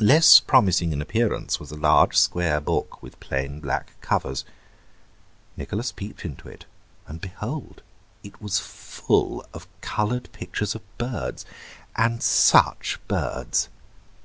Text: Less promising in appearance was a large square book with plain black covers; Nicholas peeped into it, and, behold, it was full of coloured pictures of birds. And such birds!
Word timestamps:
Less 0.00 0.40
promising 0.40 0.92
in 0.92 1.00
appearance 1.00 1.60
was 1.60 1.70
a 1.70 1.76
large 1.76 2.16
square 2.18 2.60
book 2.60 3.00
with 3.00 3.20
plain 3.20 3.60
black 3.60 3.92
covers; 4.00 4.44
Nicholas 5.56 5.92
peeped 5.92 6.24
into 6.24 6.48
it, 6.48 6.64
and, 7.06 7.20
behold, 7.20 7.80
it 8.24 8.42
was 8.42 8.58
full 8.58 9.46
of 9.54 9.68
coloured 9.80 10.28
pictures 10.32 10.74
of 10.74 10.82
birds. 10.98 11.46
And 11.94 12.20
such 12.20 12.98
birds! 13.06 13.68